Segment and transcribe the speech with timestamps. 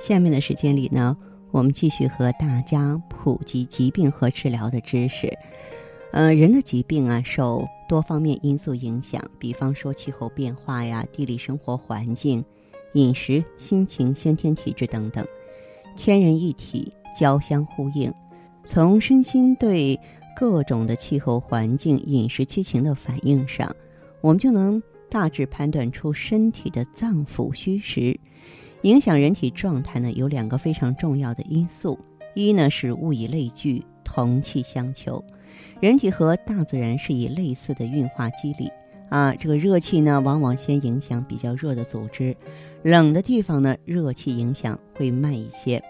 [0.00, 1.16] 下面的时间里呢，
[1.50, 5.32] 我们继续和大家普及疾病和治疗的知识。
[6.12, 12.44] 呃，人的疾病啊，受多方面因素影响，比方说气候变化呀、地理生活环境、
[12.92, 15.26] 饮食、心情、先天体质等等，
[15.96, 18.12] 天人一体，交相呼应。
[18.64, 19.98] 从身心对
[20.36, 23.74] 各种的气候环境、饮食、七情的反应上，
[24.20, 24.80] 我们就能
[25.10, 28.18] 大致判断出身体的脏腑虚实。
[28.84, 31.98] 影响人体状态呢，有两个非常重要的因素，
[32.34, 35.24] 一呢是物以类聚，同气相求。
[35.80, 38.70] 人体和大自然是以类似的运化机理
[39.08, 42.36] 啊，这个热气呢，往往先影响比较热的组织，
[42.82, 45.82] 冷的地方呢，热气影响会慢一些。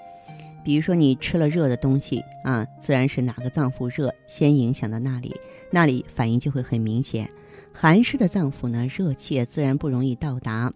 [0.62, 5.34] 比如说你吃了热的东西啊，自然是哪个脏腑热，先影响到那里，
[5.72, 7.28] 那里反应就会很明显。
[7.72, 10.72] 寒湿的脏腑呢，热气自然不容易到达。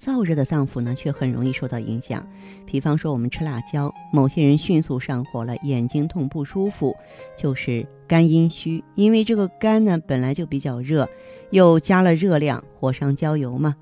[0.00, 2.26] 燥热的脏腑呢，却很容易受到影响。
[2.64, 6.96] 比方说，我们吃辣椒，某些人迅速上火了，眼睛痛不舒服，
[7.36, 8.82] 就是肝阴虚。
[8.94, 11.06] 因为这个肝呢本来就比较热，
[11.50, 13.76] 又加了热量，火上浇油嘛。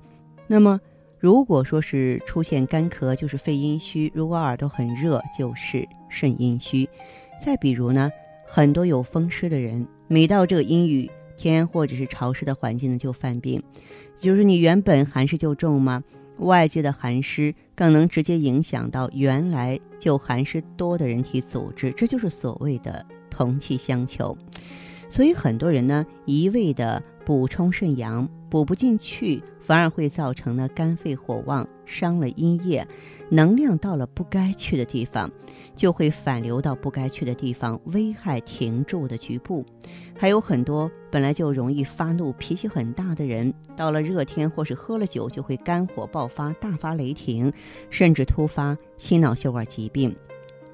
[0.45, 0.81] 那么，
[1.17, 6.89] 如果说是出现干咳，就是肺阴虚；如果耳朵很热，就是肾阴虚。
[7.41, 8.11] 再比如呢，
[8.45, 13.63] 很多有风湿的人，每到这个阴雨天或者是潮湿的环境呢，就犯病。
[14.19, 16.03] 就是你原本寒湿就重吗？
[16.39, 24.37] 外界的寒湿更能直接影响到原来就寒湿多的人体组织，这就是所谓的同气相求。
[25.09, 29.41] 所以很多人呢，一味的补充肾阳，补不进去。
[29.61, 32.87] 反而会造成呢肝肺火旺，伤了阴液，
[33.29, 35.29] 能量到了不该去的地方，
[35.75, 39.65] 就会反流到不该去的地方，危害停住的局部。
[40.17, 47.51] 还有很多本来就容易发怒、脾气很大的人，到了热天或是喝了酒，就会肝火爆发，大发雷霆，
[47.89, 50.15] 甚至突发心脑血管疾病。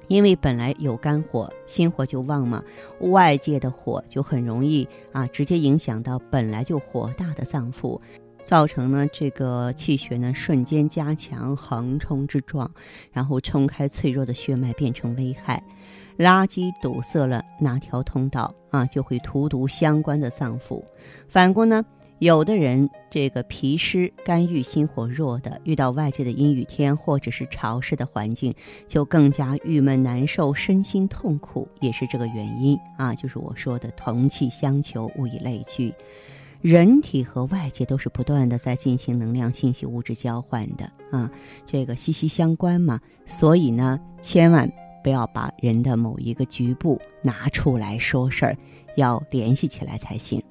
[0.08, 2.64] 因为本来有肝火，心火就旺嘛，
[3.00, 8.00] 外界的火就很容易啊，直接影响到本来就火大的脏腑。
[8.45, 12.69] 造成呢，这个气血呢瞬间加强，横冲直撞，
[13.11, 15.61] 然后冲开脆弱的血脉，变成危害。
[16.17, 20.81] 垃圾堵塞了哪条通道啊，就会荼毒相关的脏腑。
[21.28, 21.84] 反过呢，
[22.19, 28.55] 有的人这个脾湿、肝郁、心火弱的，遇到外界的阴雨天或者是潮湿的环境，
[28.88, 33.13] 就更加郁闷难受，身心痛苦，也是这个原因啊。
[33.13, 35.94] 就是我说的同气相求，物以类聚。
[36.61, 41.29] 人体和外界都是不断的在进行能量、信息、物质交换的啊，
[41.66, 42.99] 这个息息相关嘛。
[43.25, 44.71] 所以呢，千万
[45.03, 48.57] 不要把人的某一个局部拿出来说事儿，
[48.95, 50.41] 要联系起来才行。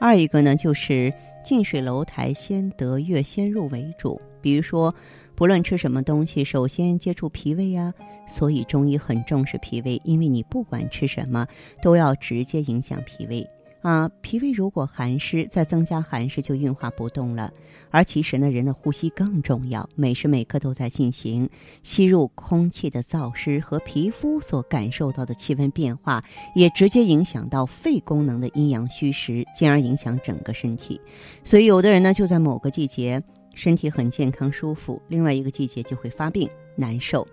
[0.00, 1.12] 二一个呢，就是
[1.44, 4.20] 近水楼台先得月，先入为主。
[4.40, 4.92] 比如说，
[5.36, 7.94] 不论吃什么东西，首先接触脾胃呀。
[8.26, 11.46] 所以中医很重视脾胃，因为你不管吃什么，
[11.80, 13.46] 都要直接影响脾胃。
[13.82, 17.52] 啊，脾胃如果寒湿，再增加寒湿就运化不动了。
[17.90, 21.50] 而其实呢，人的呼吸更重要，每时每刻都在进行。
[21.82, 26.22] 吸入空气的燥湿和皮肤所感受到的气温变化，
[26.54, 31.00] 也直接影响到肺功能的阴阳虚实，进而影响整个身体。
[31.42, 33.20] 所以，有的人呢，就在某个季节
[33.54, 37.26] 身体很健康舒服，另外一个季节就会发病难受。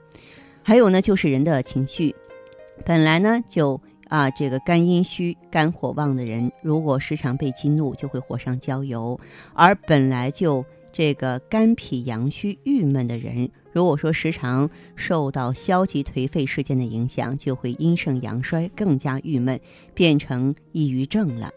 [0.64, 2.16] 还有呢，就是人的情绪，
[2.84, 3.80] 本来呢就。
[4.10, 9.18] 啊，这个肝阴虚、肝火旺的人，如果时常被激怒，就会火上浇油；
[9.54, 19.60] 而本来就这个肝脾阳虚、郁闷的人，如果说时常受到消极颓废事件的影响，就会阴盛阳衰，更加郁闷，
[19.94, 21.52] 变成抑郁症了。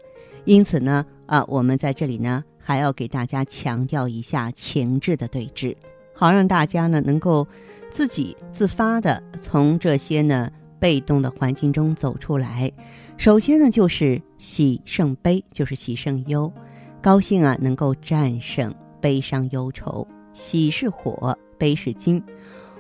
[0.45, 5.75] 因此呢，啊，我们在这里呢，还要给大家强调一下情志的对峙，
[6.13, 7.49] 好让大家呢能够
[7.89, 10.53] 自己自发的从这些呢。
[10.83, 12.69] 被动的环境中走出来，
[13.17, 16.53] 首先呢就是喜胜悲，就是喜胜忧。
[17.01, 20.05] 高兴啊能够战胜悲伤忧愁。
[20.33, 22.21] 喜是火，悲是金。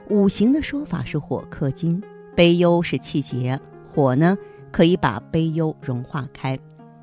[0.08, 2.02] 五行的说法是火克金，
[2.34, 3.56] 悲忧是气结，
[3.88, 4.36] 火呢
[4.72, 6.58] 可以把悲忧融化开。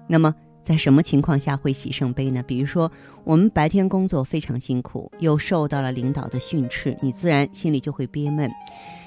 [0.05, 2.43] 那么在什么情况下会喜圣悲呢？
[2.43, 2.91] 比如说，
[3.23, 8.51] 我们白天工作非常辛苦，又受到了领导的训斥，你自然心里就会憋闷。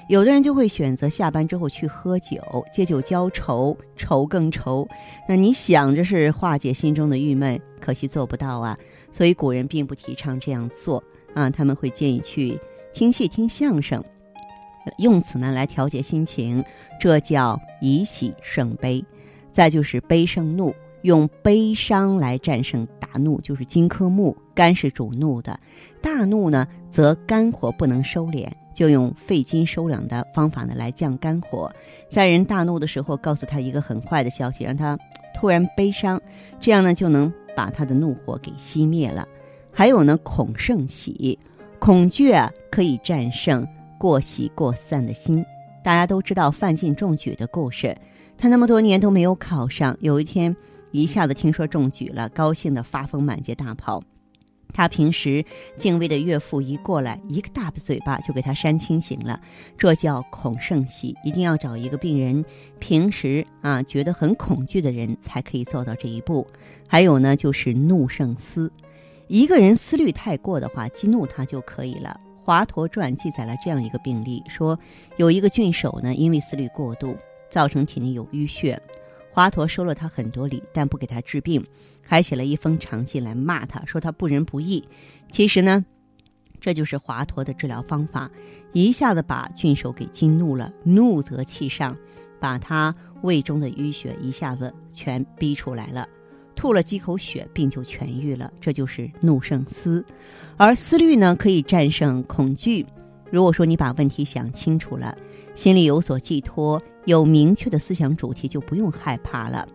[0.07, 4.87] 有的人就会选择下班之后去喝酒，借酒浇愁，愁更愁。
[5.27, 8.77] 那你想着是化解心中的郁闷，可惜做不到啊。
[9.11, 11.03] 所以古人并不提倡这样做
[11.33, 12.59] 啊，他们会建议去
[12.93, 14.03] 听戏、听相声，
[14.97, 16.63] 用此呢来调节心情，
[16.99, 19.03] 这叫以喜胜悲。
[19.51, 20.73] 再就是悲胜怒。
[21.03, 25.59] 用悲伤来战胜大怒，就是金克木，肝是主怒的。
[26.01, 31.71] 大怒呢，则肝火不能收敛，就用肺金收养的方法呢来降肝火。
[32.09, 34.97] 在人大怒的时候，告诉他一个很坏的消息，让他
[35.33, 36.21] 突然悲伤，
[36.59, 39.27] 这样呢就能把他的怒火给熄灭了。
[39.71, 41.37] 还有呢，恐胜喜，
[41.79, 43.67] 恐惧啊可以战胜
[43.97, 45.45] 过喜过散的心。
[45.83, 47.95] 大家都知道范进中举的故事，
[48.37, 50.55] 他那么多年都没有考上，有一天。
[50.91, 54.03] 一下子听说中举了，高兴的发疯，满街大跑。
[54.73, 55.45] 他平时
[55.77, 59.39] 敬畏的岳父一过来，一个大嘴巴就给他扇清醒了。
[59.77, 62.43] 这叫恐胜喜，一定要找一个病人
[62.79, 66.45] 平时啊觉得很恐惧的人才可以做到这一步。
[66.87, 68.71] 还有呢，就是怒胜思，
[69.27, 72.19] 一个人思虑太过的话，激怒他就可以了。
[72.45, 74.77] 《华佗传》记载了这样一个病例，说
[75.15, 77.15] 有一个郡守呢，因为思虑过度，
[77.49, 78.81] 造成体内有淤血。
[79.33, 81.65] 华佗收了他很多礼，但不给他治病，
[82.03, 84.83] 还写了一封长信来骂他，说他不仁不义。
[85.31, 85.83] 其实呢，
[86.61, 88.29] 这就是华佗的治疗方法，
[88.73, 91.97] 一下子把郡守给激怒了，怒则气上，
[92.39, 92.93] 把他
[93.23, 96.07] 胃中的淤血一下子全逼出来了，
[96.55, 98.53] 吐了几口血，病就痊愈了。
[98.61, 100.05] 这就是怒胜思，
[100.57, 102.85] 而思虑呢，可以战胜恐惧。
[103.33, 105.17] 如果说你把问题想清楚了，
[105.55, 106.79] 心里有所寄托。
[107.05, 109.67] 有明确的思想主题，就不用害怕了。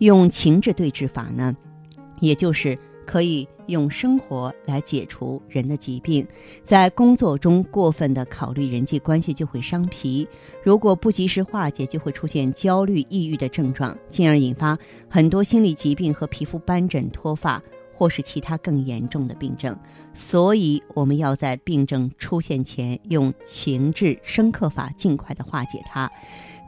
[0.00, 1.56] 用情志对治法呢，
[2.20, 6.26] 也就是可以用生活来解除人的疾病。
[6.62, 10.28] 在工作中过分的考虑人际关系，就会伤脾；
[10.62, 14.78] 如果不及时化解，就会出现焦虑、抑郁的症状，进而引发
[15.08, 17.62] 很多心理疾病和皮肤斑疹、脱发。
[17.96, 19.74] 或是其他更严重的病症，
[20.12, 26.10] 所以我们要在病症出现前用情志生克法尽快的化解它。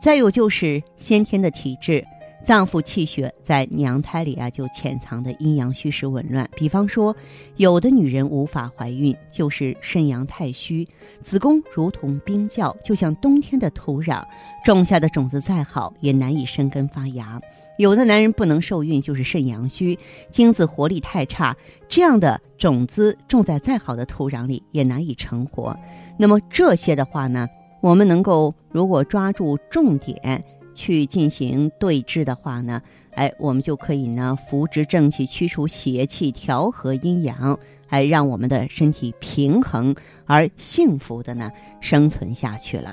[0.00, 2.02] 再有就是先天的体质，
[2.46, 6.48] 脏腑气血在娘胎里啊就潜藏的阴阳虚实紊乱。
[6.56, 7.14] 比方说，
[7.56, 10.88] 有的女人无法怀孕，就是肾阳太虚，
[11.20, 14.24] 子宫如同冰窖，就像冬天的土壤，
[14.64, 17.40] 种下的种子再好也难以生根发芽。
[17.78, 19.98] 有的男人不能受孕，就是肾阳虚，
[20.30, 21.56] 精子活力太差，
[21.88, 25.74] 这样的种子种在再好的土壤里也难以成活。
[26.18, 27.48] 那么这些的话呢，
[27.80, 30.44] 我们能够如果抓住重点
[30.74, 32.82] 去进行对治的话呢，
[33.14, 37.56] 哎，我们就可以呢扶植正气，驱除邪气，调和阴阳，
[37.90, 39.94] 哎，让我们的身体平衡
[40.26, 41.48] 而幸福的呢
[41.80, 42.92] 生存下去了。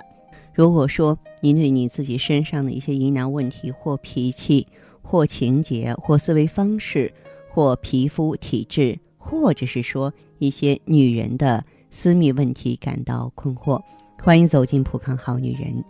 [0.55, 4.65] 如果说您对你自己身上的一些疑难问题，或脾气，
[5.01, 7.13] 或情节，或思维方式，
[7.49, 11.61] 或皮肤体质，或者是说一些女人的
[11.91, 13.81] 私密问题感到困惑，
[14.23, 15.83] 欢迎走进普康好女人。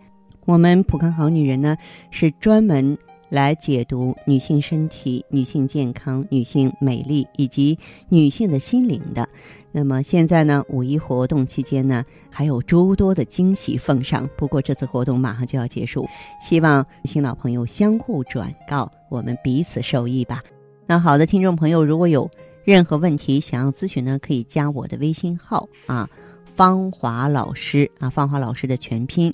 [0.45, 1.77] 我们普康好女人呢，
[2.09, 2.97] 是专门
[3.29, 7.77] 来解读女性身体、女性健康、女性美丽以及
[8.09, 9.29] 女性的心灵的。
[9.77, 12.01] 那么现在呢，五一活动期间呢，
[12.31, 14.25] 还有诸多的惊喜奉上。
[14.37, 16.07] 不过这次活动马上就要结束，
[16.39, 20.41] 希望新老朋友相互转告，我们彼此受益吧。
[20.85, 22.31] 那好的，听众朋友，如果有
[22.63, 26.09] 任何问题想要咨询呢，可以加我的微信号啊，
[26.55, 29.33] 芳华老师啊，芳华老师的全拼，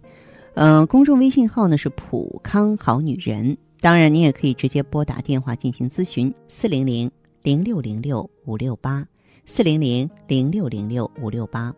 [0.56, 3.56] 嗯，公众微信号呢是普康好女人。
[3.80, 7.12] 当然，你也可以直接拨打电话进行咨询，四零零
[7.44, 9.06] 零六零六五六八。
[9.54, 11.76] 四零零零六零六五六八。